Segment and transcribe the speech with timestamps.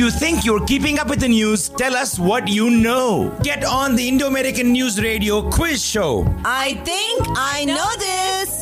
[0.00, 3.36] you think you're keeping up with the news, tell us what you know.
[3.42, 6.24] Get on the Indo American News Radio quiz show.
[6.42, 8.59] I think I know this.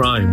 [0.00, 0.32] Crime,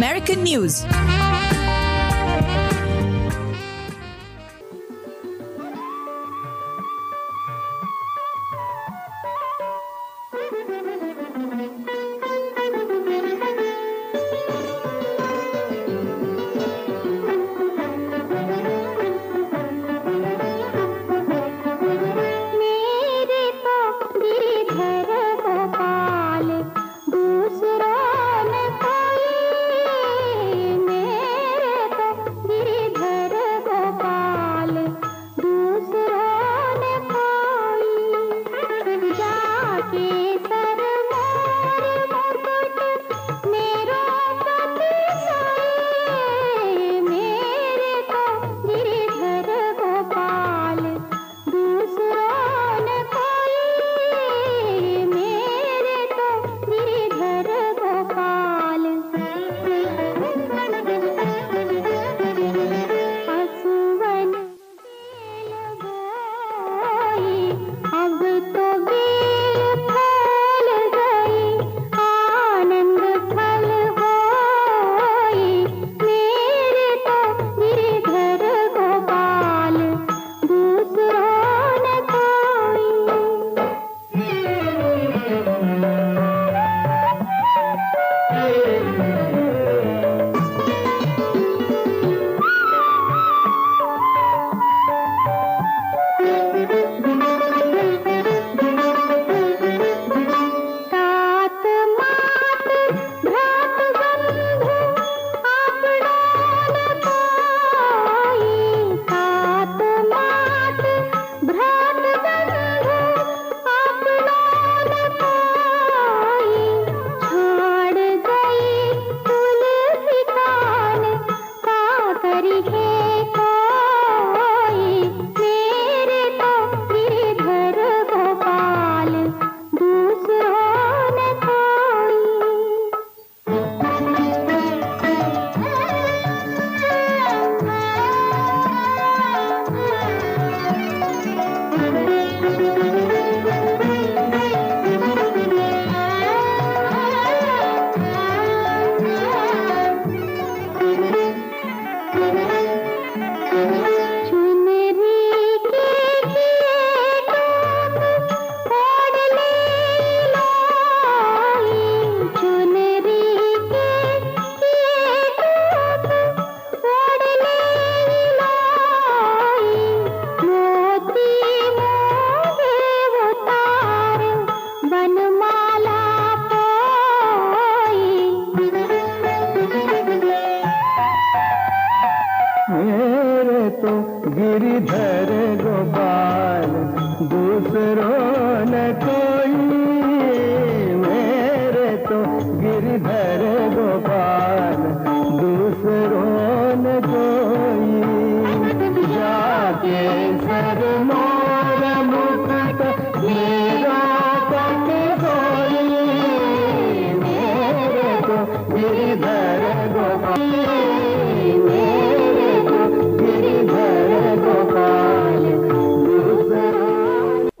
[0.00, 0.82] News.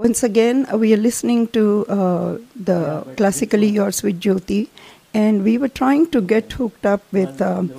[0.00, 4.68] Once again, uh, we are listening to uh, the Classically Yours with Jyoti,
[5.12, 7.70] and we were trying to get hooked up with um,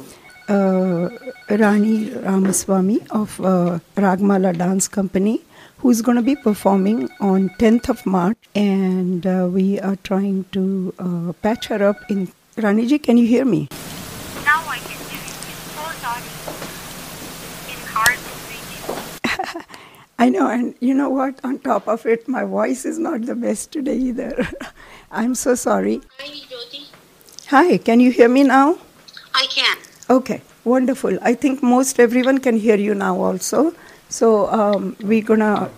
[0.47, 1.09] uh,
[1.50, 5.41] Rani Ramaswamy of uh, Ragamala Dance Company,
[5.79, 10.94] who's going to be performing on 10th of March, and uh, we are trying to
[11.00, 11.97] uh, patch her up.
[12.12, 13.67] In Raniji, can you hear me?
[14.45, 15.33] Now I can hear you.
[15.50, 16.21] It's so sorry.
[17.74, 18.69] It's hard to reach
[19.57, 19.62] you.
[20.21, 21.39] I know, and you know what?
[21.44, 24.47] On top of it, my voice is not the best today either.
[25.12, 26.00] I'm so sorry.
[26.19, 26.81] Hi, Jyoti.
[27.47, 28.77] Hi, can you hear me now?
[29.33, 29.77] I can.
[30.12, 31.18] Okay, wonderful.
[31.23, 33.73] I think most everyone can hear you now also.
[34.09, 35.71] So um, we're gonna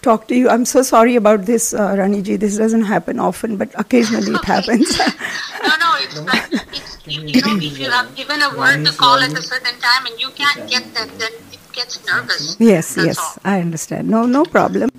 [0.00, 0.48] talk to you.
[0.48, 2.40] I'm so sorry about this, uh, Raniji.
[2.40, 4.98] This doesn't happen often, but occasionally it happens.
[5.66, 8.92] No, no, it's like, it's, you, you know, if you have given a word to
[8.92, 11.45] call at a certain time and you can't get that, then it
[11.76, 12.56] gets nervous.
[12.58, 13.36] yes, That's yes, all.
[13.44, 14.08] I understand.
[14.08, 14.90] No, no problem.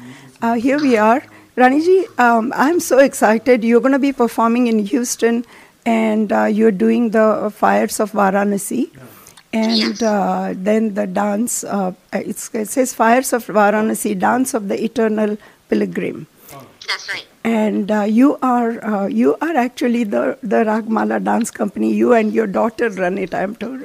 [0.42, 1.24] Uh, here we are.
[1.58, 3.64] Raniji, um, I'm so excited.
[3.64, 5.44] You're going to be performing in Houston
[5.86, 8.92] and uh, you're doing the Fires of Varanasi.
[9.54, 14.84] And uh, then the dance, uh, it's, it says Fires of Varanasi, Dance of the
[14.84, 15.38] Eternal
[15.70, 16.28] Pilgrim.
[16.88, 17.26] That's right.
[17.44, 21.94] And uh, you are uh, you are actually the the Ragamala dance company.
[21.94, 23.34] You and your daughter run it.
[23.34, 23.84] I'm told.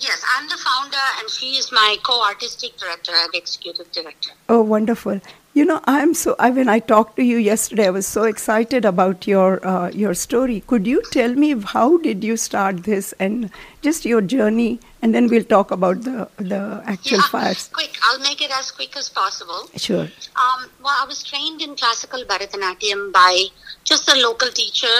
[0.00, 4.30] Yes, I'm the founder and she is my co-artistic director and executive director.
[4.48, 5.20] Oh, wonderful!
[5.52, 6.36] You know, I'm so.
[6.38, 10.14] I when I talked to you yesterday, I was so excited about your uh, your
[10.14, 10.62] story.
[10.68, 13.50] Could you tell me how did you start this and
[13.82, 17.68] just your journey, and then we'll talk about the the actual yeah, fires.
[17.68, 17.98] quick.
[18.04, 19.68] I'll make it as quick as possible.
[19.76, 20.08] Sure.
[20.44, 23.46] Um, well, I was trained in classical Bharatanatyam by
[23.84, 24.96] just a local teacher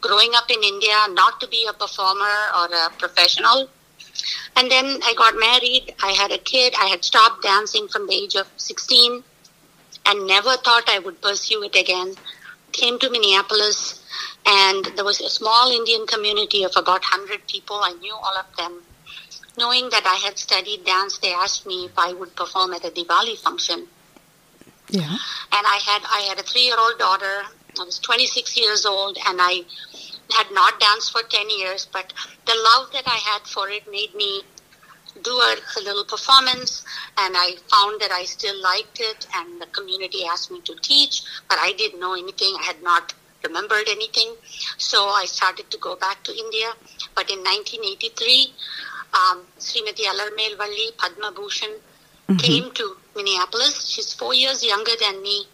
[0.00, 3.68] growing up in India, not to be a performer or a professional.
[4.56, 8.14] And then I got married, I had a kid, I had stopped dancing from the
[8.14, 9.22] age of 16
[10.06, 12.14] and never thought I would pursue it again.
[12.72, 14.00] Came to Minneapolis,
[14.46, 17.76] and there was a small Indian community of about 100 people.
[17.82, 18.82] I knew all of them.
[19.56, 22.90] Knowing that I had studied dance, they asked me if I would perform at a
[22.90, 23.88] Diwali function
[24.90, 25.02] Yeah.
[25.56, 27.44] and I had I had a three year old daughter.
[27.80, 29.64] I was 26 years old, and I
[30.30, 31.86] had not danced for 10 years.
[31.92, 32.12] But
[32.46, 34.42] the love that I had for it made me
[35.22, 36.84] do a, a little performance,
[37.18, 39.26] and I found that I still liked it.
[39.34, 42.54] And the community asked me to teach, but I didn't know anything.
[42.60, 43.14] I had not
[43.44, 44.34] remembered anything,
[44.78, 46.72] so I started to go back to India.
[47.14, 48.52] But in 1983,
[49.14, 51.70] um, Srimati Alarmel Valli Padma Bhushan
[52.36, 53.88] came to Minneapolis.
[53.88, 55.46] She's four years younger than me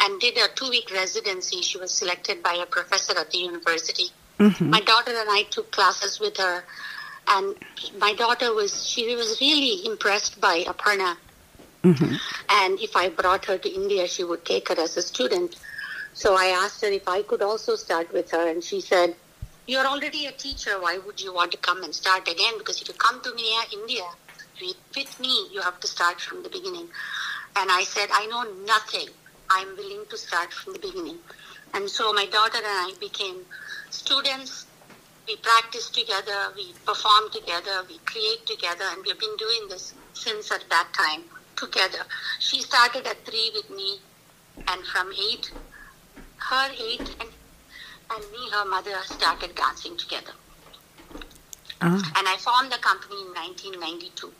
[0.00, 1.62] and did a two week residency.
[1.62, 4.10] She was selected by a professor at the university.
[4.38, 4.70] Mm-hmm.
[4.70, 6.64] My daughter and I took classes with her,
[7.28, 7.54] and
[7.98, 11.16] my daughter was, she was really impressed by Aparna.
[11.82, 12.14] Mm-hmm.
[12.50, 15.56] And if I brought her to India, she would take her as a student.
[16.14, 19.14] So I asked her if I could also start with her, and she said,
[19.66, 20.80] You're already a teacher.
[20.80, 22.54] Why would you want to come and start again?
[22.58, 24.04] Because if you come to me, uh, India,
[24.60, 26.88] with, with me, you have to start from the beginning.
[27.56, 29.08] And I said, I know nothing.
[29.50, 31.18] I'm willing to start from the beginning.
[31.74, 33.44] And so my daughter and I became
[33.90, 34.66] students.
[35.26, 40.50] We practice together, we perform together, we create together, and we've been doing this since
[40.50, 41.24] at that time
[41.56, 42.04] together.
[42.38, 44.00] She started at three with me,
[44.66, 45.52] and from eight,
[46.36, 47.28] her eight, and,
[48.10, 50.32] and me, her mother, started dancing together.
[51.80, 52.12] Ah.
[52.16, 54.32] And I formed the company in 1992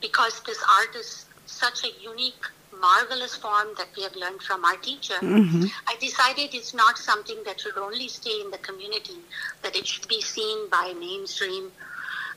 [0.00, 2.44] because this art is such a unique,
[2.80, 5.14] marvelous form that we have learned from our teacher.
[5.22, 9.18] I decided it's not something that should only stay in the community,
[9.62, 11.72] that it should be seen by mainstream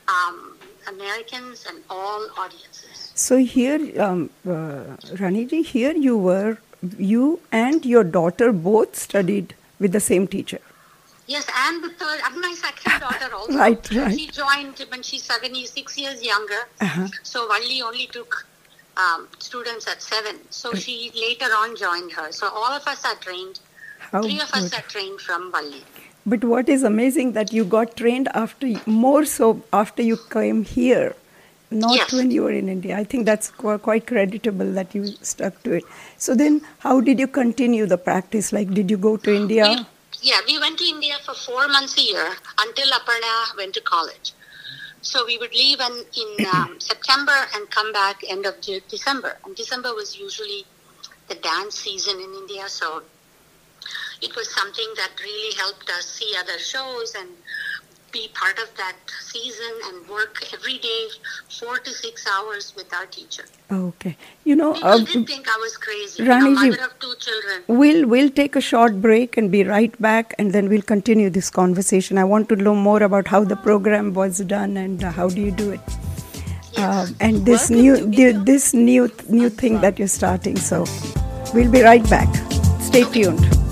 [0.08, 0.56] um,
[0.88, 3.12] Americans and all audiences.
[3.14, 6.58] So here, um, uh, Raniji, here you were,
[6.98, 10.60] you and your daughter both studied with the same teacher.
[11.26, 13.56] Yes, and the third, and my second daughter also.
[13.56, 14.18] Right, right.
[14.18, 16.62] She joined when she's seven, six years younger.
[16.80, 17.06] Uh-huh.
[17.22, 18.46] So Valli only took
[19.00, 20.36] um, students at seven.
[20.50, 22.30] So she later on joined her.
[22.32, 23.60] So all of us are trained.
[24.12, 25.82] How Three of us are trained from Valli.
[26.26, 31.14] But what is amazing that you got trained after more so after you came here,
[31.70, 32.12] not Yes.
[32.12, 32.96] when you were in India.
[32.96, 35.84] I think that's qu- quite creditable that you stuck to it.
[36.18, 38.52] So then, how did you continue the practice?
[38.52, 39.68] Like, did you go to India?
[39.68, 39.86] We,
[40.30, 42.28] yeah, we went to India for four months a year
[42.66, 44.32] until Aparna went to college.
[45.02, 49.38] So we would leave in, in um, September and come back end of De- December.
[49.44, 50.64] And December was usually
[51.28, 53.02] the dance season in India, so
[54.20, 57.28] it was something that really helped us see other shows and
[58.12, 61.08] be part of that season and work every day,
[61.58, 63.44] four to six hours with our teacher.
[63.70, 64.16] Okay.
[64.44, 66.24] You know, People uh, did think I was crazy.
[66.24, 67.62] Rani a ji- mother of two children.
[67.68, 71.50] we'll we'll take a short break and be right back, and then we'll continue this
[71.50, 72.18] conversation.
[72.18, 75.40] I want to know more about how the program was done and uh, how do
[75.40, 75.80] you do it,
[76.78, 80.56] um, and this new the, this new new thing that you're starting.
[80.56, 80.84] So,
[81.54, 82.28] we'll be right back.
[82.80, 83.69] Stay tuned.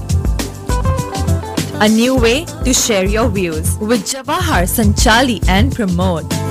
[1.81, 6.48] A new way to share your views with Jawahar, Sanchali, and Pramod.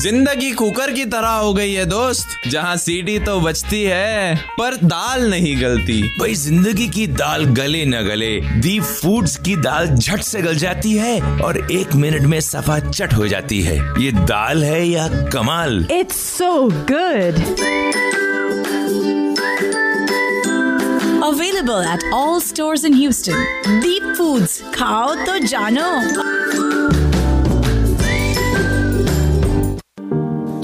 [0.00, 5.28] ज़िंदगी cooker की तरह हो गई है, दोस्त जहाँ सीटी तो बचती है, पर दाल
[5.30, 8.30] नहीं गलती भाई, ज़िंदगी की दाल गले न गले
[8.60, 13.12] दीप फूड्स की दाल झट से गल जाती है, और एक मिनट में सफ़ा चट
[13.14, 16.52] हो जाती है ये दाल है या कमाल it's so
[16.92, 17.44] good
[21.24, 23.44] Available at all stores in Houston.
[23.84, 24.56] Deep Foods.
[24.78, 25.88] Khao to jano.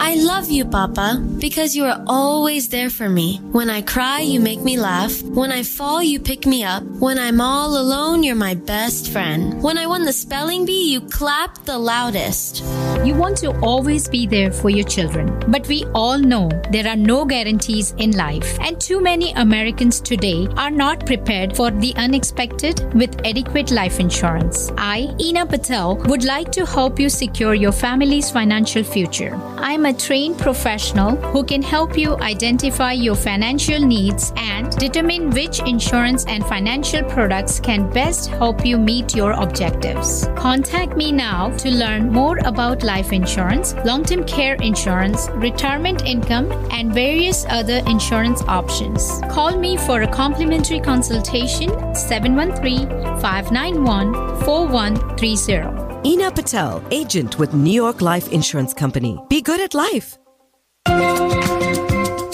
[0.06, 3.38] I love you, Papa, because you are always there for me.
[3.50, 5.20] When I cry, you make me laugh.
[5.20, 6.84] When I fall, you pick me up.
[6.84, 9.60] When I'm all alone, you're my best friend.
[9.64, 12.62] When I won the spelling bee, you clapped the loudest.
[13.04, 15.38] You want to always be there for your children.
[15.48, 18.58] But we all know there are no guarantees in life.
[18.60, 24.72] And too many Americans today are not prepared for the unexpected with adequate life insurance.
[24.76, 29.38] I, Ina Patel, would like to help you secure your family's financial future.
[29.58, 35.60] I'm a trained professional who can help you identify your financial needs and determine which
[35.60, 40.28] insurance and financial products can best help you meet your objectives.
[40.36, 46.50] Contact me now to learn more about life insurance, long term care insurance, retirement income,
[46.70, 49.20] and various other insurance options.
[49.28, 52.88] Call me for a complimentary consultation 713
[53.20, 54.14] 591
[54.44, 56.08] 4130.
[56.08, 59.18] Ina Patel, agent with New York Life Insurance Company.
[59.28, 60.16] Be good at life.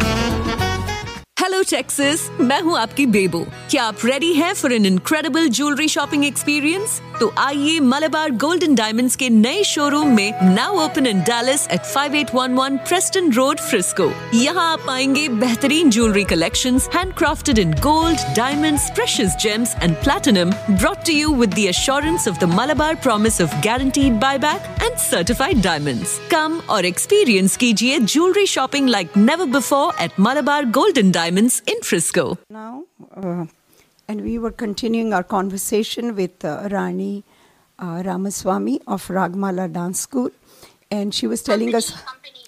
[1.51, 6.25] Hello Texas मैं हूँ आपकी बेबो। क्या आप ready हैं for an incredible jewellery shopping
[6.25, 11.81] experience तो आइए Malabar golden diamonds के नए शोरूम में now open in Dallas at
[11.87, 16.79] 5811 Preston road Frisco यहाँ आप पाएँगे बेहतरीन jewellery collection
[17.17, 22.39] handcrafted in gold diamonds precious gems and platinum brought to you with the assurance of
[22.39, 28.89] the Malabar promise of guaranteed buyback and certified diamonds come और experience कीजिए jewellery shopping
[28.89, 32.37] like never before at Malabar gold and diamond Diamonds in Frisco.
[32.49, 32.83] Now,
[33.15, 33.45] uh,
[34.07, 37.23] and we were continuing our conversation with uh, Rani
[37.79, 40.29] uh, Ramaswamy of Ragamala Dance School,
[40.91, 41.93] and she was telling us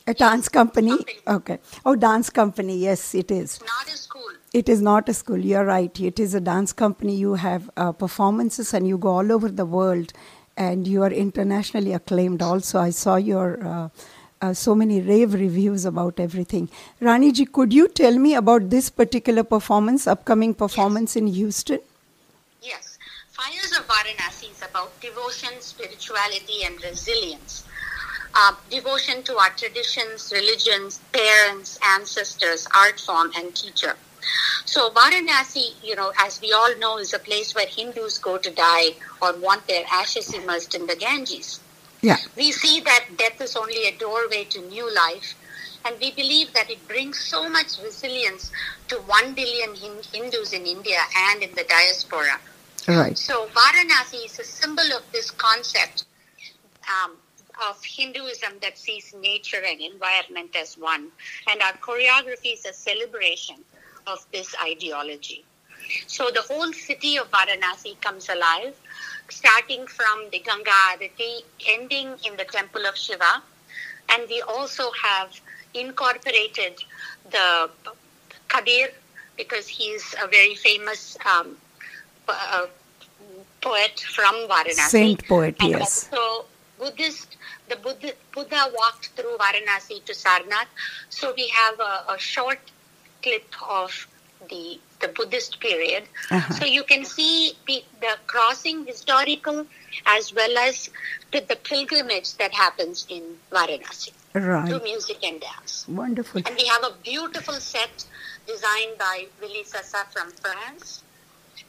[0.06, 0.98] a dance company.
[1.28, 1.58] Okay.
[1.86, 2.78] Oh, dance company.
[2.78, 3.60] Yes, it is.
[3.62, 4.30] Not a school.
[4.54, 5.40] It is not a school.
[5.40, 6.00] You're right.
[6.00, 7.16] It is a dance company.
[7.16, 10.14] You have uh, performances and you go all over the world
[10.56, 12.80] and you are internationally acclaimed also.
[12.80, 13.66] I saw your
[14.44, 16.70] uh, so many rave reviews about everything.
[17.00, 21.80] Rani ji, could you tell me about this particular performance, upcoming performance in Houston?
[22.62, 22.98] Yes.
[23.32, 27.64] Fires of Varanasi is about devotion, spirituality, and resilience.
[28.36, 33.96] Uh, devotion to our traditions, religions, parents, ancestors, art form, and teacher.
[34.66, 38.52] So Varanasi, you know, as we all know, is a place where Hindus go to
[38.52, 41.60] die or want their ashes immersed in the Ganges.
[42.04, 42.18] Yeah.
[42.36, 45.36] We see that death is only a doorway to new life,
[45.86, 48.52] and we believe that it brings so much resilience
[48.90, 52.40] to 1 billion Hindus in India and in the diaspora.
[52.90, 53.18] Right.
[53.18, 56.04] So Varanasi is a symbol of this concept
[56.92, 57.14] um,
[57.70, 61.08] of Hinduism that sees nature and environment as one,
[61.50, 63.64] and our choreography is a celebration
[64.08, 65.46] of this ideology.
[66.08, 68.76] So the whole city of Varanasi comes alive,
[69.30, 73.42] starting from the Ganga Arati, ending in the temple of Shiva,
[74.10, 75.40] and we also have
[75.74, 76.84] incorporated
[77.32, 77.70] the
[78.48, 78.90] Kabir
[79.38, 81.58] because he's a very famous um,
[82.28, 82.68] uh,
[83.62, 84.90] poet from Varanasi.
[84.90, 86.10] Saint poet, and yes.
[86.12, 86.46] Also,
[86.78, 87.38] Buddhist,
[87.70, 90.68] the Buddha, Buddha walked through Varanasi to Sarnath.
[91.10, 92.60] So we have a, a short
[93.22, 94.08] clip of
[94.50, 96.04] the the Buddhist period.
[96.32, 96.54] Uh-huh.
[96.54, 99.66] So you can see pe- the crossing historical
[100.18, 100.90] as well as
[101.32, 104.68] the, the pilgrimage that happens in Varanasi Right.
[104.68, 105.86] through music and dance.
[105.88, 106.42] Wonderful.
[106.46, 108.06] And we have a beautiful set
[108.48, 111.04] designed by Willy Sassa from France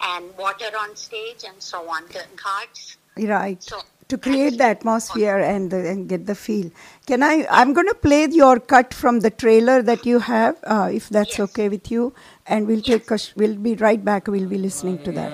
[0.02, 2.96] and water on stage and so on, the cards.
[3.18, 3.62] Right.
[3.62, 6.70] So to create the atmosphere and the, and get the feel.
[7.06, 7.46] Can I?
[7.50, 11.38] I'm going to play your cut from the trailer that you have, uh, if that's
[11.40, 12.14] okay with you,
[12.46, 13.18] and we'll take a.
[13.36, 14.28] We'll be right back.
[14.28, 15.32] We'll be listening to that.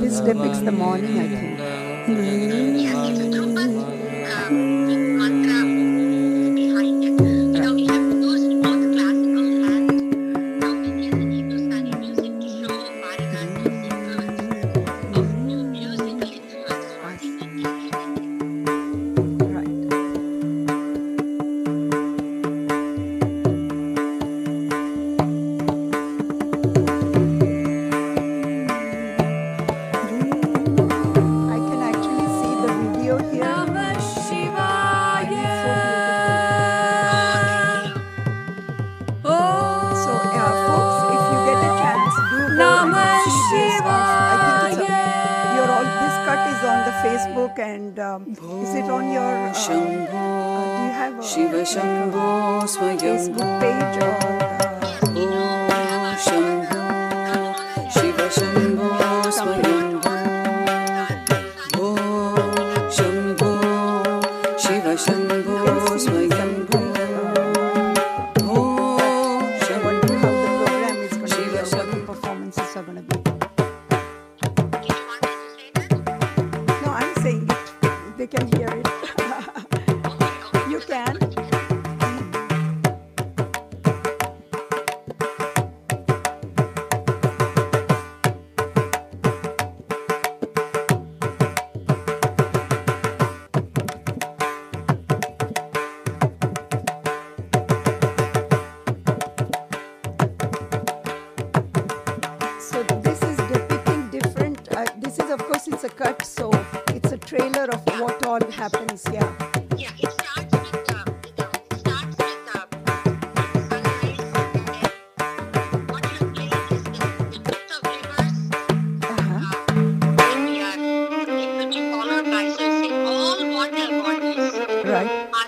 [0.00, 1.41] This depicts the morning, I think.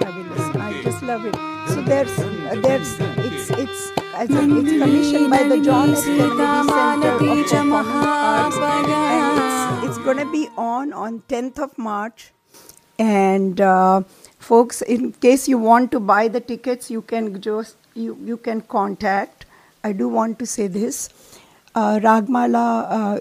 [0.00, 0.56] Fabulous.
[0.56, 1.34] I just love it.
[1.68, 6.04] So there's, uh, there's, it's, it's, a, it's commissioned by the John F.
[6.04, 11.78] Kennedy Center of Performing Arts, and it's, it's going to be on on 10th of
[11.78, 12.32] March.
[13.00, 14.02] And uh,
[14.38, 18.60] folks, in case you want to buy the tickets, you can just you you can
[18.62, 19.46] contact.
[19.82, 21.08] I do want to say this,
[21.74, 22.66] uh, Ragamala.
[22.98, 23.20] Uh,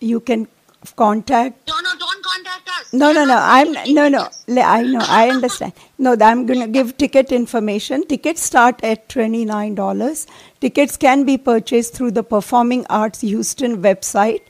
[0.00, 0.48] you can
[0.96, 2.92] contact No, no, don't contact us.
[2.92, 3.36] no, no, no.
[3.40, 4.28] I'm no, no.
[4.60, 5.04] I know.
[5.18, 5.72] I understand.
[5.98, 8.04] No, I'm going to give ticket information.
[8.08, 10.26] Tickets start at twenty nine dollars.
[10.60, 14.42] Tickets can be purchased through the Performing Arts Houston website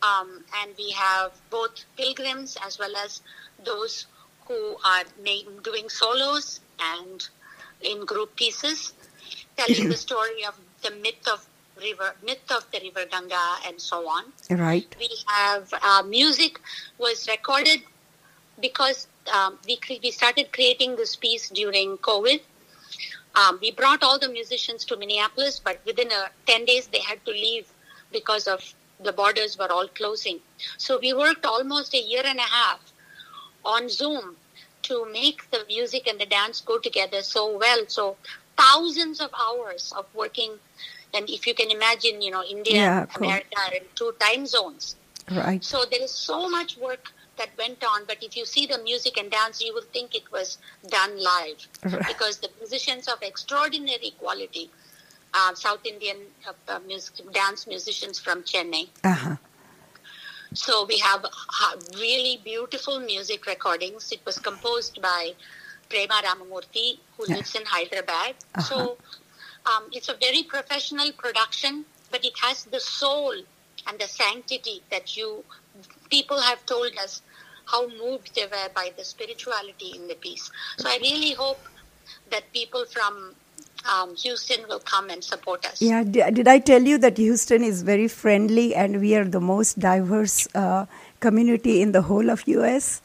[0.01, 3.21] um, and we have both pilgrims as well as
[3.65, 4.07] those
[4.47, 5.03] who are
[5.63, 7.27] doing solos and
[7.81, 8.93] in group pieces,
[9.57, 11.45] telling the story of the myth of
[11.81, 14.25] river, myth of the river Ganga, and so on.
[14.49, 14.95] Right.
[14.99, 16.59] We have uh, music
[16.97, 17.81] was recorded
[18.61, 22.41] because um, we cre- we started creating this piece during COVID.
[23.35, 27.25] Um, we brought all the musicians to Minneapolis, but within a, 10 days they had
[27.25, 27.67] to leave
[28.11, 28.61] because of
[29.01, 30.39] the borders were all closing.
[30.77, 32.92] So we worked almost a year and a half
[33.65, 34.35] on Zoom
[34.83, 37.85] to make the music and the dance go together so well.
[37.87, 38.17] So
[38.57, 40.51] thousands of hours of working.
[41.13, 43.27] And if you can imagine, you know, India Yeah, and cool.
[43.27, 44.95] America are in two time zones.
[45.31, 45.63] Right.
[45.63, 49.17] So there is so much work that went on, but if you see the music
[49.17, 52.07] and dance, you will think it was done live Right.
[52.07, 54.69] because the musicians of extraordinary quality,
[55.33, 58.89] uh, South Indian uh, uh, music, dance musicians from Chennai.
[59.03, 59.35] Uh-huh.
[60.53, 61.25] So we have
[61.95, 64.11] really beautiful music recordings.
[64.11, 65.33] It was composed by
[65.89, 67.35] Prema Ramamurthy, who Yeah.
[67.35, 68.35] lives in Hyderabad.
[68.55, 68.61] Uh-huh.
[68.61, 68.97] So
[69.65, 73.33] um, it's a very professional production, but it has the soul
[73.87, 75.43] and the sanctity that you
[76.09, 77.21] people have told us
[77.65, 80.51] how moved they were by the spirituality in the piece.
[80.77, 81.67] So I really hope
[82.31, 83.35] that people from
[83.91, 85.81] um, Houston will come and support us.
[85.81, 89.41] Yeah, di- did I tell you that Houston is very friendly and we are the
[89.41, 90.85] most diverse uh,
[91.19, 93.01] community in the whole of US?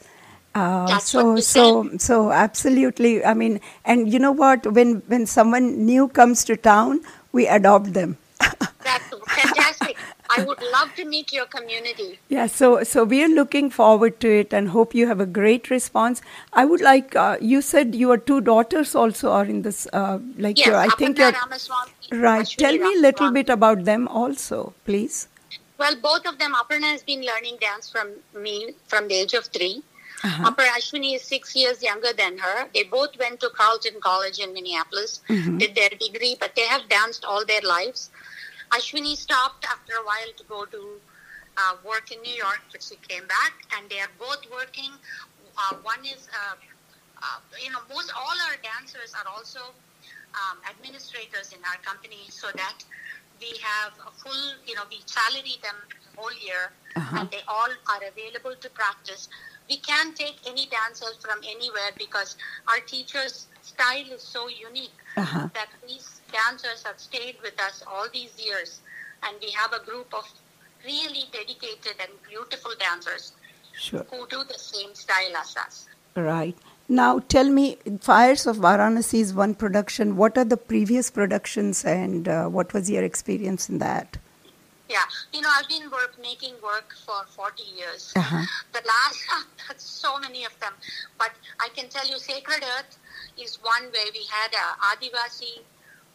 [0.55, 3.23] Uh, That's so so so absolutely.
[3.23, 4.65] I mean, and you know what?
[4.73, 8.17] When when someone new comes to town, we adopt them.
[10.37, 12.07] I would love to meet your community.
[12.35, 15.69] Yeah, so so we are looking forward to it and hope you have a great
[15.71, 16.21] response.
[16.53, 19.87] I would like uh, you said your two daughters also are in this.
[19.93, 22.45] Uh, like Yes, your, I think you're right.
[22.45, 25.27] Ashwini Tell me a little bit about them also, please.
[25.77, 28.09] Well, both of them, Aparna has been learning dance from
[28.47, 28.55] me
[28.87, 29.81] from the age of 3
[30.27, 30.47] Uh-huh.
[30.47, 32.55] Upper Ashwini is six years younger than her.
[32.77, 35.53] They both went to Carleton College in Minneapolis, Mhm.
[35.61, 38.01] did their degree, but they have danced all their lives.
[38.71, 41.01] Ashwini stopped after a while to go to
[41.57, 44.91] uh, work in New York, but she came back, and they are both working.
[45.57, 46.55] Uh, one is, uh,
[47.21, 49.59] uh, you know, most all our dancers are also
[50.39, 52.83] um, administrators in our company, so that
[53.41, 57.19] we have a full, you know, we salary them the whole year, Uh-huh.
[57.21, 59.27] and they all are available to practice.
[59.69, 62.35] We can't take any dancers from anywhere because
[62.67, 65.47] our teachers' style is so unique Uh-huh.
[65.53, 68.79] that these dancers have stayed with us all these years,
[69.23, 70.25] and we have a group of
[70.85, 73.33] really dedicated and beautiful dancers
[73.73, 74.05] Sure.
[74.11, 75.87] who do the same style as us.
[76.15, 76.55] Right.
[76.87, 80.15] Now tell me, Fires of Varanasi is one production.
[80.17, 84.17] What are the previous productions and uh, what was your experience in that?
[84.89, 88.11] Yeah, you know, I've been work making work for 40 years.
[88.15, 88.43] Uh-huh.
[88.73, 89.23] The last,
[89.67, 90.73] that's so many of them.
[91.19, 92.97] But I can tell you, Sacred Earth
[93.39, 95.61] is one where we had a Adivasi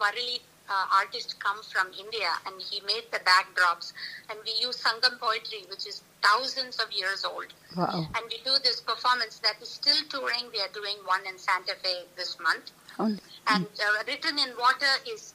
[0.05, 3.93] Warli uh, artist come from India and he made the backdrops.
[4.31, 7.47] And we use Sangam poetry, which is thousands of years old.
[7.77, 8.07] Wow.
[8.15, 10.45] And we do this performance that is still touring.
[10.53, 12.71] We are doing one in Santa Fe this month.
[12.99, 13.17] Oh,
[13.49, 15.35] And uh, Written in Water is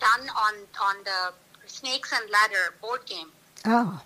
[0.00, 1.32] done on, on the
[1.66, 3.28] Snakes and Ladder board game.
[3.64, 4.02] ah,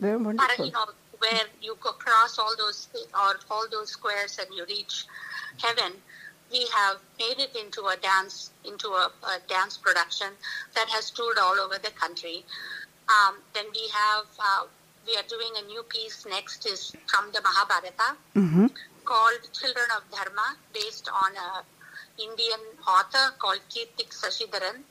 [0.00, 0.66] very wonderful.
[0.66, 0.86] you know,
[1.18, 5.06] where you cross all those or all those squares and you reach
[5.62, 5.92] heaven.
[6.52, 10.28] We have made it into a dance into a, a dance production
[10.74, 12.44] that has toured all over the country.
[13.08, 14.66] Um, then we have uh,
[15.06, 18.66] we are doing a new piece next is from the Mahabharata Mm-hmm.
[19.04, 21.64] called Children of Dharma, based on a
[22.22, 24.82] Indian author called Keerthik Sasidharan,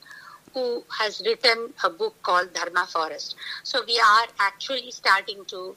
[0.53, 3.35] who has written a book called Dharma Forest.
[3.63, 5.75] So we are actually starting to,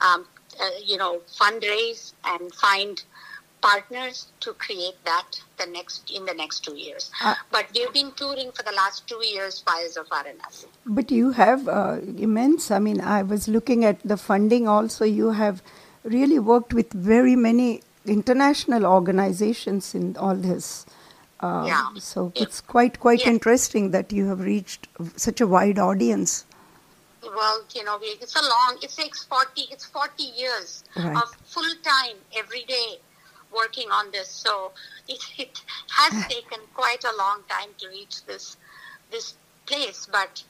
[0.00, 0.26] um,
[0.60, 3.02] uh, you know, fundraise and find
[3.60, 7.10] partners to create that the next in the next two years.
[7.22, 10.66] Uh, but we've been touring for the last two years, Fires of Varanasi.
[10.86, 15.04] But you have uh, immense, I mean, I was looking at the funding also.
[15.04, 15.62] You have
[16.04, 20.86] really worked with very many international organizations in all this.
[21.40, 21.88] Uh, Yeah.
[21.98, 23.30] So it's quite, quite Yeah.
[23.30, 26.44] interesting that you have reached such a wide audience.
[27.22, 28.78] Well, you know, it's a long.
[28.82, 29.62] It takes forty.
[29.70, 31.16] It's forty years Right.
[31.16, 33.00] of full time every day
[33.54, 34.28] working on this.
[34.28, 34.72] So
[35.08, 38.56] it, it has taken quite a long time to reach this
[39.10, 39.34] this
[39.66, 40.06] place.
[40.10, 40.42] But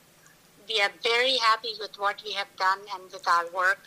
[0.68, 3.80] we are very happy with what we have done and with our work,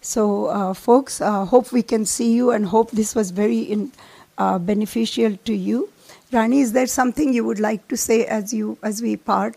[0.01, 3.93] So, uh, folks, uh, hope we can see you and hope this was very in,
[4.37, 5.89] uh, beneficial to you.
[6.33, 9.55] Rani, is there something you would like to say as you as we part?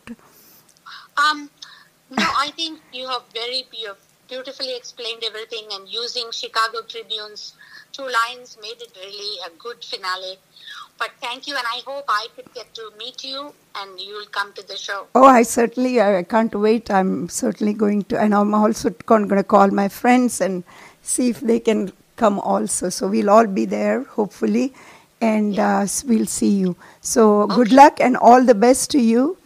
[1.17, 1.51] Um,
[2.11, 7.55] no, I think you have very have beautifully explained everything, and using Chicago Tribune's
[7.93, 10.39] two lines made it really a good finale.
[10.99, 14.27] But thank you, and I hope I could get to meet you, and you will
[14.27, 15.07] come to the show.
[15.15, 16.91] Oh, I certainly, I can't wait.
[16.91, 20.65] I'm certainly going to, and I'm also going to call my friends and
[21.03, 22.89] see if they can come also.
[22.89, 24.73] So we'll all be there, hopefully,
[25.21, 26.77] and uh, we'll see you.
[27.03, 29.37] So good luck and all the best to you,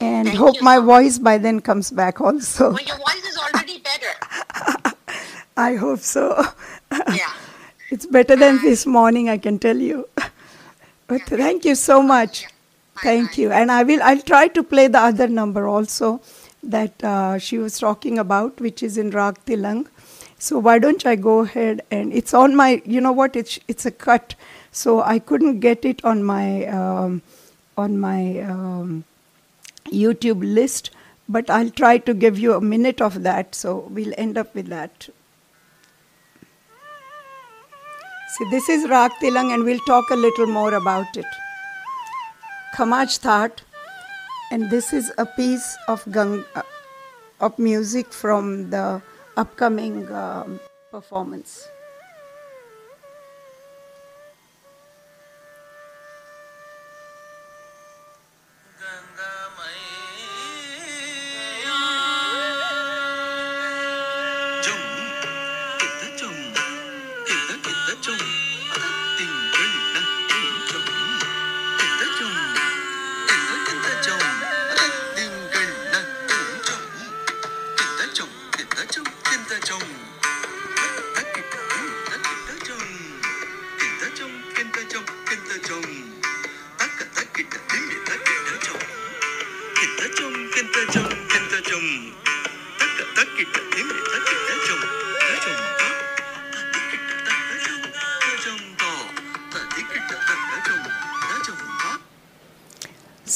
[0.00, 2.70] and hope my voice by then comes back also.
[2.70, 4.14] Well, your voice is already better.
[5.56, 6.44] I hope so.
[7.90, 10.08] it's better than this morning, I can tell you.
[11.06, 12.46] But thank you so much.
[13.02, 13.50] Thank you.
[13.50, 16.20] And I will I'll try to play the other number also
[16.62, 19.86] that uh, she was talking about, which is in Rag Tilang.
[20.38, 23.86] So why don't I go ahead and it's on my you know what it's it's
[23.86, 24.34] a cut,
[24.72, 27.22] so I couldn't get it on my um,
[27.76, 29.04] on my um,
[29.86, 30.90] YouTube list,
[31.36, 33.54] but I'll try to give you a minute of that.
[33.54, 35.08] So we'll end up with that.
[38.36, 41.26] See, this is Rag Tilang, and we'll talk a little more about it.
[42.76, 43.62] Khamaj Thaat,
[44.52, 46.62] and this is a piece of gang, uh,
[47.40, 49.02] of music from the
[49.36, 50.60] upcoming um,
[50.92, 51.68] performance.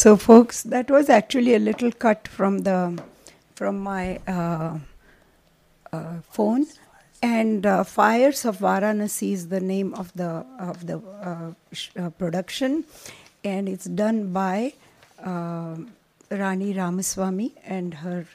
[0.05, 3.03] So, folks, that was actually a little cut from the
[3.55, 4.77] from my uh,
[5.95, 6.67] uh, phone.
[7.23, 12.11] And uh, Fires of Varanasi is the name of the of the uh, sh- uh,
[12.11, 12.85] production,
[13.45, 14.75] and it's done by
[15.25, 15.77] uh,
[16.31, 18.27] Rani Ramaswamy and her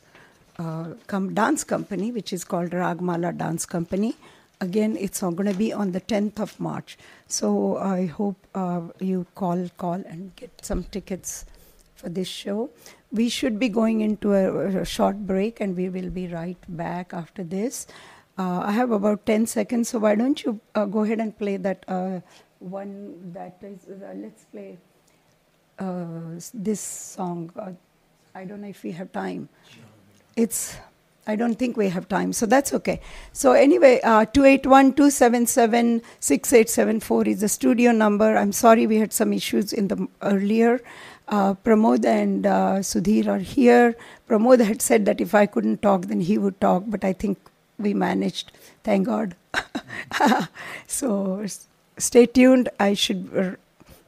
[1.06, 4.16] com- dance company, which is called Ragamala Dance Company.
[4.60, 6.98] Again, it's going to be on the 10th of March.
[7.28, 8.38] So I hope
[9.00, 11.46] you call, call and get some tickets
[12.00, 12.70] for this show.
[13.12, 17.14] We should be going into a, a short break, and we will be right back
[17.14, 17.88] after this.
[18.38, 21.58] Uh, I have about 10 seconds, so why don't you uh, go ahead and play
[21.58, 22.22] that uh,
[22.60, 24.78] one that is, uh, let's play
[25.80, 27.52] uh, this song.
[27.58, 27.72] Uh,
[28.34, 29.50] I don't know if we have time.
[30.38, 30.78] It's,
[31.28, 33.02] I don't think we have time, so that's okay.
[33.34, 38.38] So, anyway, uh, 281 277 6874 is the studio number.
[38.38, 40.80] I'm sorry we had some issues in the earlier
[41.30, 43.96] uh, Pramod and uh, Sudhir are here.
[44.28, 47.38] Pramod had said that if I couldn't talk, then he would talk, but I think
[47.78, 48.52] we managed.
[48.84, 49.36] Thank God.
[50.88, 51.46] so
[51.98, 52.70] stay tuned.
[52.80, 53.58] I should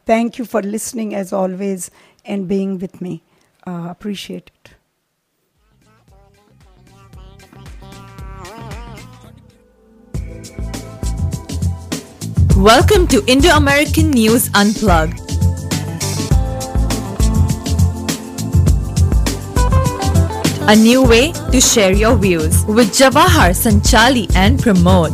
[0.05, 1.91] thank you for listening as always
[2.25, 3.21] and being with me.
[3.65, 4.71] Uh, appreciate it.
[12.57, 15.30] Welcome to Indo American News Unplugged
[20.71, 25.11] A new way to share your views with Jawahar, Sanchali, and Pramod.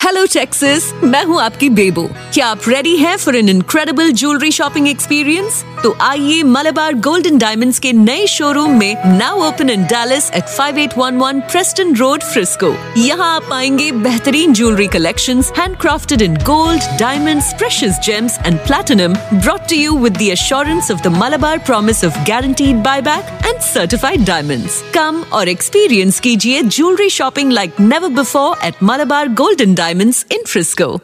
[0.00, 2.02] Hello Texas मैं हूँ आपकी बेबो।
[2.34, 7.78] क्या आप ready हैं for an incredible jewellery shopping experience तो आइए Malabar golden diamonds
[7.78, 13.46] के नए शोरूम में now open in Dallas at 5811 Preston road Frisco यहाँ आप
[13.50, 19.98] पाएँगे बेहतरीन jewellery collections handcrafted in gold diamonds precious gems and platinum brought to you
[19.98, 24.82] with the assurance of the Malabar promise of guaranteed buyback and certified diamonds.
[24.96, 30.99] Come और experience कीजिए jewelry shopping like never before at Malabar Golden Diamonds in Frisco.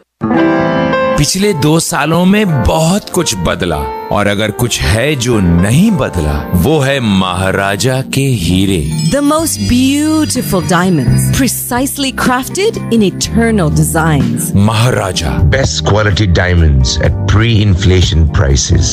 [1.17, 3.77] पिछले दो सालों में बहुत कुछ बदला
[4.15, 8.79] और अगर कुछ है जो नहीं बदला वो है महाराजा के हीरे
[9.11, 14.51] The most beautiful diamonds, precisely crafted in eternal designs.
[14.69, 18.87] Maharaja Best quality diamonds at pre-inflation prices.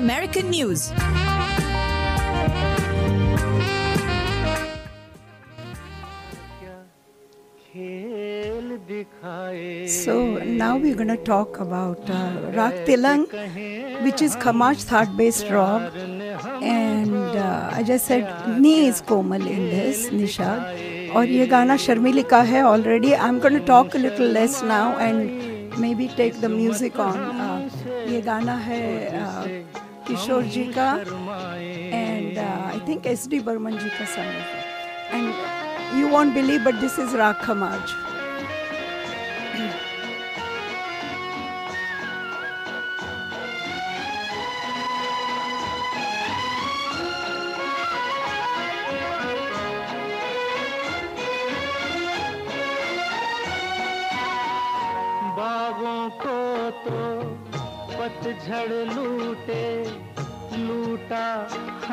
[0.00, 0.92] American News.
[9.86, 10.14] So
[10.60, 12.30] now we're going to talk about uh,
[14.06, 15.94] which is Kamaj Thaat based rag.
[16.62, 20.50] And uh, I just said, Ni is Komal in this, Nisha.
[21.14, 23.14] And this Gana Sharmilika already.
[23.14, 27.68] I'm going to talk a little less now and maybe take the music on.
[28.06, 28.56] This uh, Gana
[30.09, 36.33] किशोर जी का and I think S D Burman जी का song and you won't
[36.33, 37.93] believe but this is राग खमाज
[55.37, 56.37] बागों को
[56.83, 56.99] तो
[57.97, 59.68] पतझड़ लूटे लूटा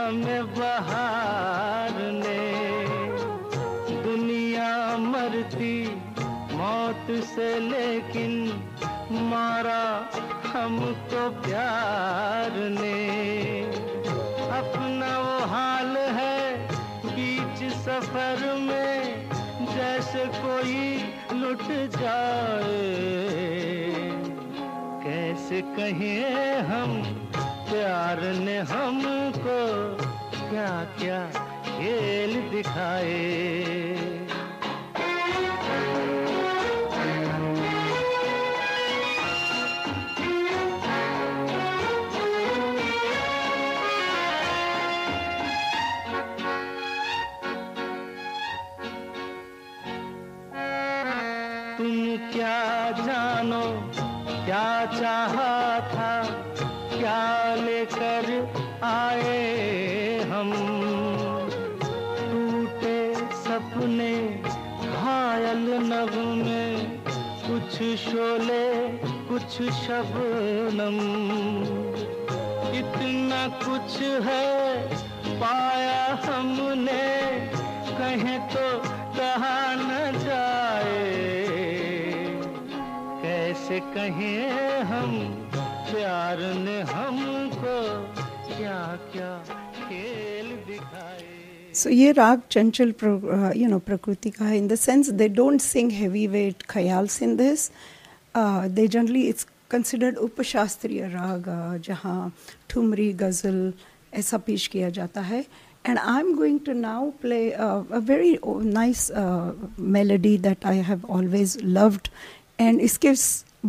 [0.07, 2.43] हमें बहार ने
[4.03, 5.79] दुनिया मरती,
[6.53, 8.31] मौत से लेकिन
[9.31, 9.83] मारा
[10.45, 13.01] हमको प्यार ने
[14.59, 16.39] अपना वो हाल है
[17.05, 19.29] बीच सफ़र में,
[19.75, 20.79] जैसे कोई
[21.41, 21.67] लुट
[21.99, 22.81] जाए।
[25.03, 27.01] कैसे कहें हम
[27.69, 29.59] प्यार ने हमको
[30.49, 31.19] क्या क्या
[31.65, 34.27] खेल दिखाए।
[67.78, 68.88] कुछ शोले,
[69.30, 70.98] कुछ शबनम।
[72.73, 74.98] इतना कुछ है
[75.42, 77.06] पाया हमने,
[78.00, 78.65] कहें तो
[79.19, 81.25] कहा न जाए।
[83.21, 85.13] कैसे कहें हम,
[85.92, 87.80] प्यार ने हमको
[88.58, 88.82] क्या
[89.13, 89.34] क्या
[89.80, 91.27] खेल दिखाए।
[91.78, 92.94] सो ये राग चंचल
[93.56, 97.36] यू नो प्रकृति का है in the sense they don't sing heavy weight khayal in
[97.36, 97.69] this
[98.71, 101.46] they generally it's considered उपशास्त्रीय राग
[101.86, 102.32] जहाँ
[102.69, 103.73] ठुमरी गज़ल
[104.13, 105.46] ऐसा पेश किया जाता है
[105.86, 109.10] and I am going to now play a very nice
[109.96, 112.08] melody that I have always loved
[112.60, 113.13] and इसके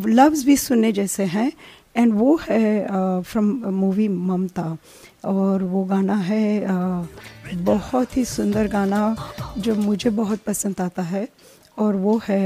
[0.09, 1.51] लव्स भी सुने जैसे हैं
[1.97, 4.77] एंड वो है फ्रॉम मूवी ममता
[5.25, 6.67] और वो गाना है
[7.55, 9.01] बहुत ही सुंदर गाना
[9.59, 11.27] जो मुझे बहुत पसंद आता है
[11.79, 12.43] और वो है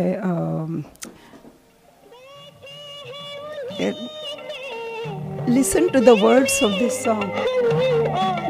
[5.49, 8.41] listen to the words of this song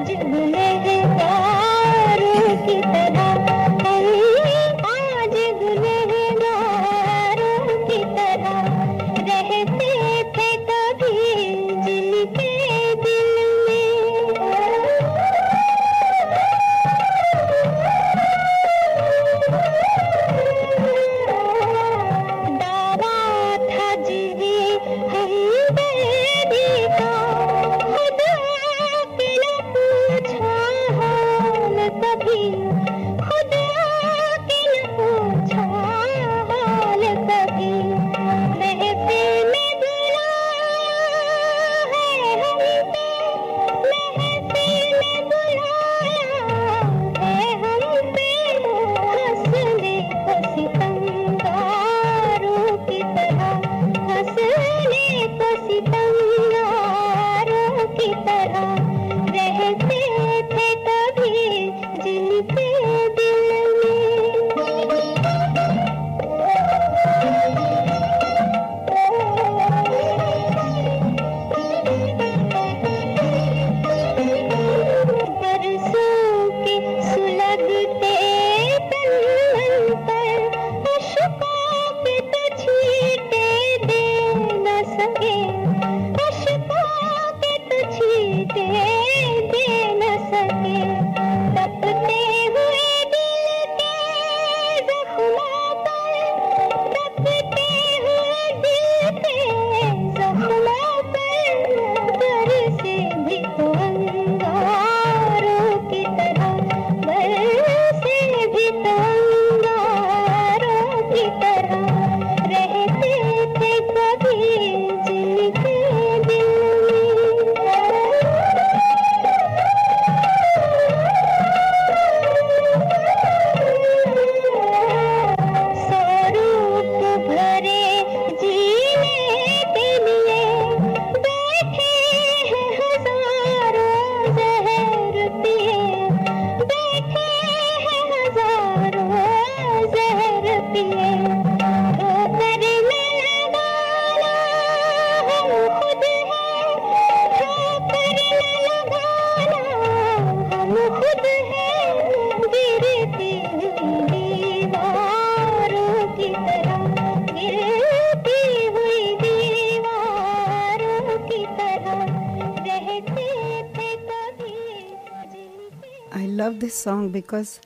[166.82, 167.60] song because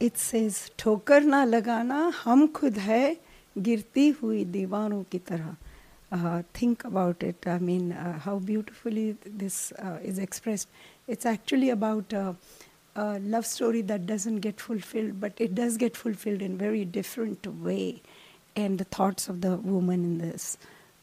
[0.00, 3.16] it says ठोकर ना लगाना हम खुद है
[3.58, 5.56] गिरती हुई दीवारों की तरह
[6.12, 10.68] uh, think about it i mean uh, how beautifully this uh, is expressed
[11.06, 12.32] it's actually about uh,
[12.96, 17.46] a love story that doesn't get fulfilled but it does get fulfilled in very different
[17.62, 18.00] way
[18.56, 20.56] and the thoughts of the woman in this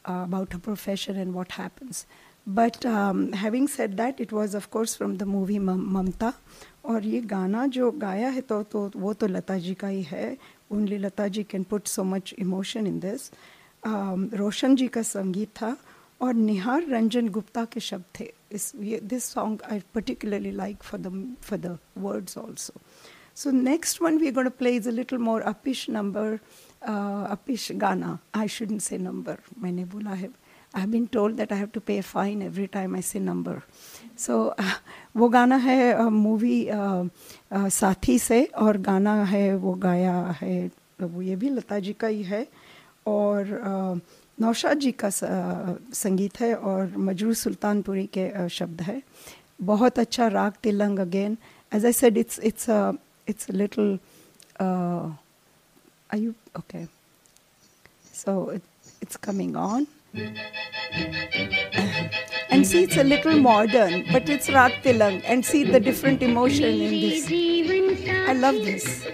[0.06, 2.06] uh, about her profession and what happens
[2.48, 6.34] but um, having said that it was of course from the movie Mam- mamta
[6.85, 10.37] और ये गाना जो गाया है तो तो वो तो लता जी का ही है।
[10.73, 13.31] Only Lata ji can put so much emotion in this
[14.35, 15.77] Roshan ji का संगीत था
[16.21, 21.01] और निहार रंजन गुप्ता के शब्द थे। इस, ये this song I particularly like for
[21.01, 22.81] the for the words also
[23.37, 26.39] so next one we got play is a little more uppish number
[26.83, 30.29] uppish गाना आई शुडन से नंबर मैंने बोला है।
[30.75, 33.63] I've been told that I have to pay a fine every time I say number.
[34.17, 34.55] So
[35.17, 36.69] वो गाना है movie
[37.53, 42.23] साथी से और गाना है वो गाया है वो ये भी लता जी का ही
[42.23, 42.47] है
[43.07, 43.47] और
[44.41, 49.03] नौशाद जी का संगीत है और मजरू सुल्तानपुरी के शब्द है।
[49.63, 51.37] बहुत अच्छा raga Tilang again
[51.75, 52.69] as I said it's it's
[53.29, 53.99] it's little
[56.13, 56.89] you okay.
[58.13, 58.63] So it,
[59.01, 59.87] it's coming on.
[62.51, 66.65] And see it's a little modern but it's rag tilang and see the different emotion
[66.65, 67.31] in this.
[68.29, 69.07] I love this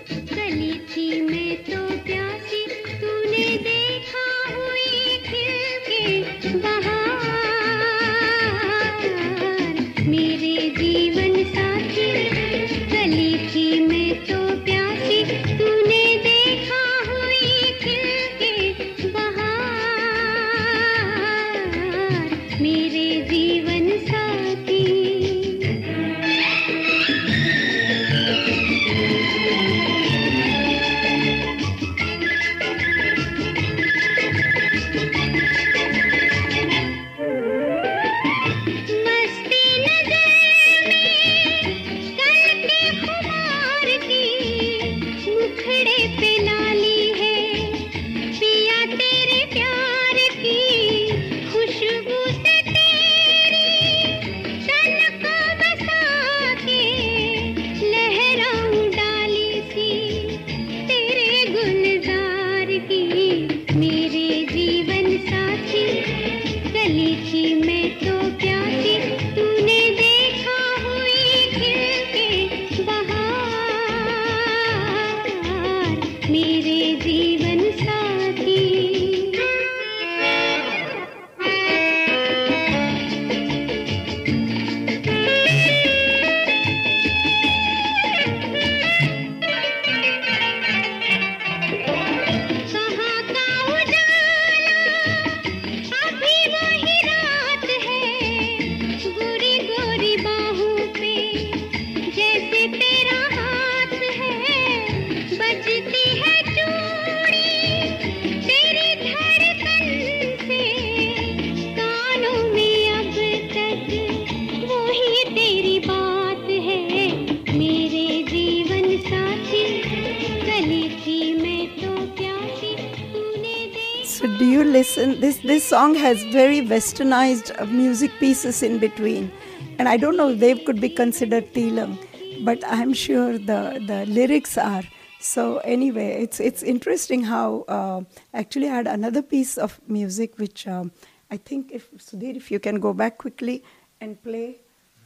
[125.87, 129.30] song has very westernized uh, music pieces in between,
[129.78, 131.97] and I don't know if they could be considered Tilang,
[132.45, 133.61] but I'm sure the
[133.91, 134.82] the lyrics are.
[135.20, 138.01] So anyway, it's it's interesting how uh,
[138.34, 140.91] actually I had another piece of music which um,
[141.30, 143.62] I think if Sudhir, if you can go back quickly
[144.01, 144.57] and play,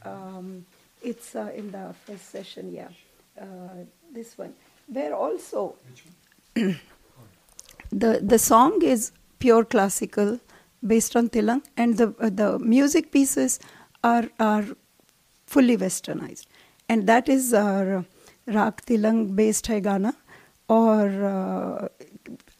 [0.03, 0.65] um,
[1.03, 2.89] it's uh, in the first session, yeah,
[3.39, 4.55] uh, this one,
[4.87, 5.75] where also
[6.55, 10.39] the the song is pure classical
[10.85, 13.59] based on Tilang, and the, uh, the music pieces
[14.03, 14.65] are, are
[15.45, 16.47] fully westernized.
[16.89, 18.05] And that is our
[18.47, 20.15] Raag Tilang based Hai Gana,
[20.67, 21.87] or uh,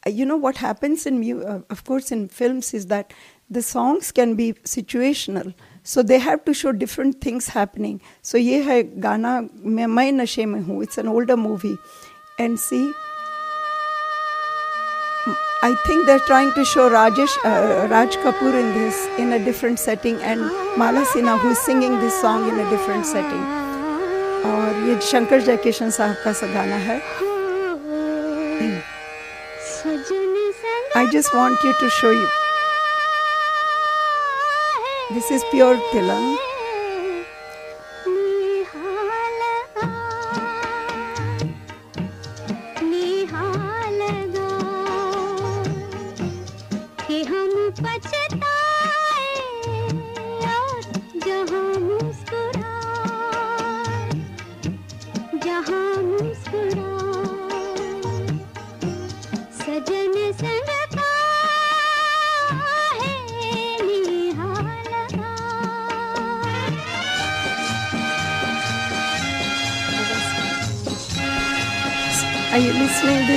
[0.07, 3.13] you know what happens in uh, of course in films is that
[3.49, 5.53] the songs can be situational
[5.83, 8.01] so they have to show different things happening.
[8.21, 10.81] So ye hai gana main nashe mein hu.
[10.81, 11.77] It's an older movie.
[12.37, 12.93] And see
[15.62, 19.78] I think they're trying to show Rajesh, uh, Raj Kapoor in this in a different
[19.78, 20.40] setting and
[20.76, 23.46] Mala Sinha who's singing this song in a different setting.
[24.46, 27.00] और ये शंकर जयकिशन साहब का सा गाना है
[30.94, 32.28] I just want you to show you.
[35.14, 36.49] This is pure Tilang.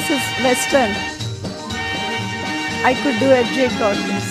[0.03, 0.91] This is Western.
[2.83, 4.29] I could do a jig on this.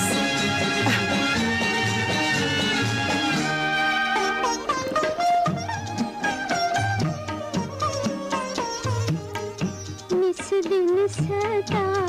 [10.12, 12.01] Miss दिन सताए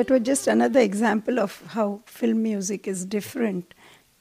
[0.00, 3.74] that was just another example of how film music is different.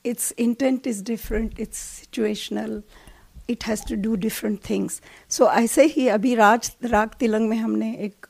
[0.06, 2.84] Its intent is different, it's situational,
[3.48, 5.02] it has to do different things.
[5.28, 8.26] So ऐसे ही अभी राज राग तिलंग में हमने एक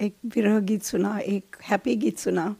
[0.00, 2.54] एक विरह गीत सुना एक हैप्पी गीत सुना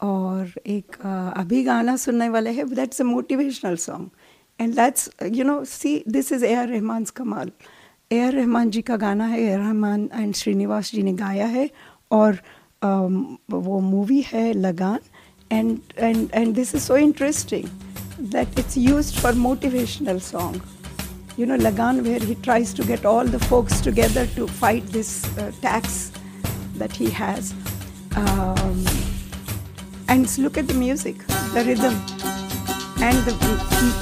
[0.00, 0.96] और एक
[1.36, 6.32] अभी गाना सुनने वाले हैं that's a motivational song and that's you know see this
[6.32, 7.50] is A R Rahman कमाल
[8.12, 11.46] ए आर रहमान जी का गाना है A R Rahman and Srinivas ji ने गाया
[11.56, 11.68] है
[12.10, 12.40] और
[12.80, 14.98] Um, वो मूवी है Lagaan
[15.52, 17.64] and and and this is so interesting
[18.32, 19.34] that it's use for
[21.38, 25.10] you know, Lagaan, where he tries to get all the folks together to fight this
[25.38, 26.10] uh, tax
[26.80, 27.52] that he has.
[28.16, 28.80] Um,
[30.08, 31.22] and look at the music,
[31.54, 31.94] the rhythm,
[33.10, 33.36] and the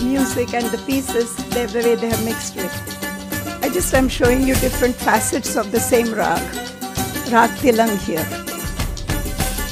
[0.07, 2.73] music and the pieces, the, way they have mixed it.
[3.63, 6.43] I just am showing you different facets of the same rag,
[7.31, 8.46] Rag Tilang here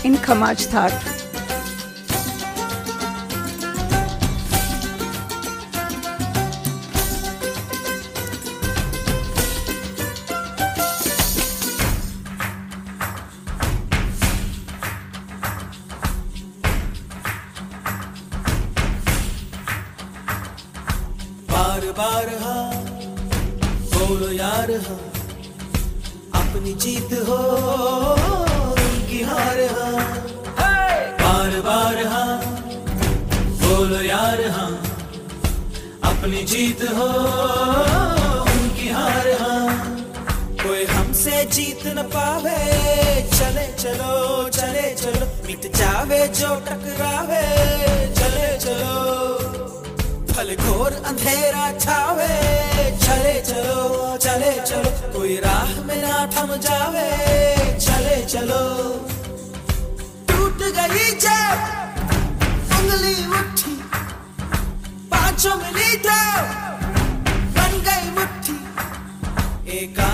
[0.04, 0.68] in Kamaj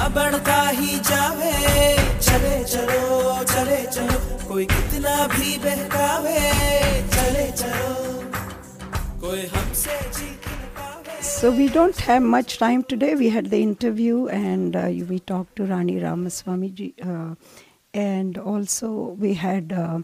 [0.09, 1.53] बढ़ता ही जावे
[2.27, 6.39] चले चलो चले चलो कोई कितना भी बहकावे
[7.15, 7.95] चले चलो
[9.21, 9.99] कोई हमसे
[11.41, 13.15] So we don't have much time today.
[13.15, 17.35] We had the interview and uh, we talked to Rani Ramaswamy uh,
[17.95, 19.73] and also we had.
[19.73, 20.01] Uh,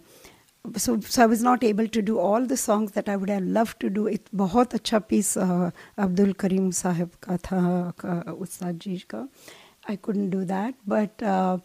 [0.77, 3.43] so, so I was not able to do all the songs that I would have
[3.43, 4.07] loved to do.
[4.07, 9.29] It बहुत अच्छा uh, Abdul Karim साहब का था उस्ताद जी का.
[9.87, 11.23] I couldn't do that, but.
[11.23, 11.59] Uh,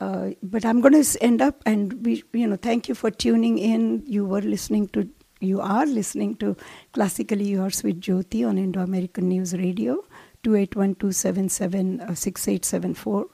[0.00, 3.58] uh, but I'm going to end up, and we, you know, thank you for tuning
[3.58, 4.04] in.
[4.06, 5.08] You were listening to
[5.40, 6.56] you are listening to
[6.92, 10.04] Classically Yours with Jyoti on Indo American News Radio,
[10.44, 13.24] 281-277-6874.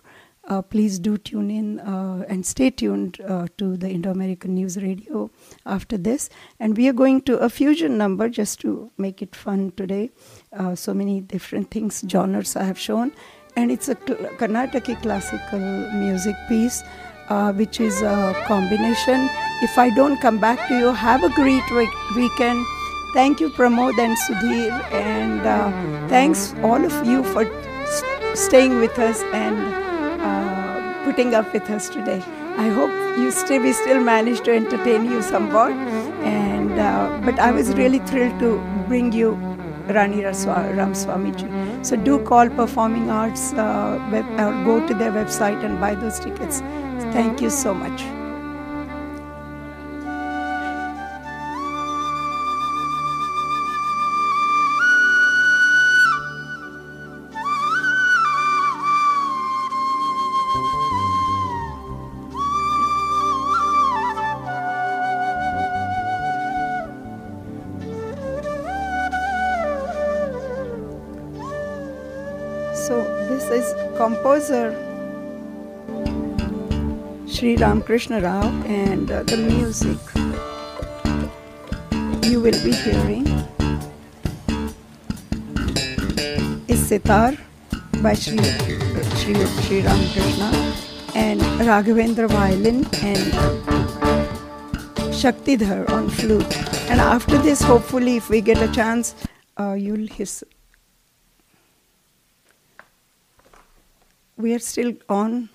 [0.46, 4.76] Uh, please do tune in uh, and stay tuned uh, to the Indo American News
[4.76, 5.30] Radio
[5.64, 6.28] after this.
[6.60, 10.10] And we are going to a fusion number just to make it fun today.
[10.52, 13.12] Uh, so many different things, genres I have shown.
[13.56, 15.60] And it's a Karnataki classical
[15.94, 16.82] music piece
[17.28, 19.28] uh, which is a combination.
[19.62, 22.64] If I don't come back to you, have a great week- weekend.
[23.14, 25.70] Thank you, Pramod and Sudhir, and uh,
[26.08, 27.46] thanks all of you for
[28.34, 29.56] staying with us and
[30.20, 32.20] uh, putting up with us today.
[32.56, 35.70] I hope you still we still managed to entertain you somewhat,
[36.24, 39.36] and uh, but I was really thrilled to bring you
[39.88, 41.84] Rani Ramaswamyji.
[41.84, 46.18] So do call Performing Arts uh, web, or go to their website and buy those
[46.18, 46.60] tickets.
[47.12, 48.23] Thank you so much.
[74.04, 74.66] Composer
[77.26, 79.98] Sri Ramakrishna Rao and uh, the music
[82.30, 83.24] you will be hearing
[86.68, 87.32] is Sitar
[88.02, 88.36] by Sri,
[89.20, 90.50] Sri, Sri Ramakrishna
[91.14, 91.40] and
[91.70, 93.24] Raghavendra violin and
[95.20, 96.58] Shaktidhar on flute.
[96.90, 99.14] And after this, hopefully, if we get a chance,
[99.58, 100.26] uh, you'll hear.
[104.44, 105.48] We are still on.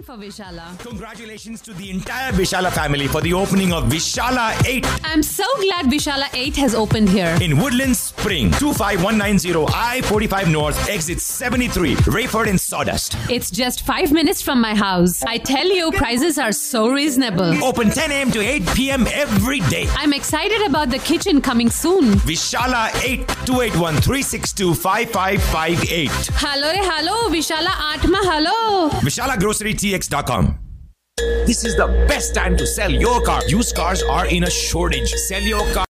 [0.00, 0.78] Waiting for Vishala.
[0.78, 5.86] Congratulations to the entire Vishala family for the opening of Vishala 8 I'm so glad
[5.86, 7.36] Vishala 8 has opened here.
[7.42, 13.16] in Woodlands Spring, 25190 I 45 North, exit 73, Rayford and Sawdust.
[13.28, 15.22] It's just five minutes from my house.
[15.24, 17.62] I tell you, prices are so reasonable.
[17.62, 18.30] Open 10 a.m.
[18.30, 19.06] to 8 p.m.
[19.08, 19.86] every day.
[19.96, 22.14] I'm excited about the kitchen coming soon.
[22.24, 26.10] Vishala 8 281 362 5558.
[26.34, 27.70] Hello, re, hello, Vishala
[29.38, 29.89] Grocery hello.
[31.46, 33.42] This is the best time to sell your car.
[33.46, 35.10] Used cars are in a shortage.
[35.10, 35.78] Sell your car.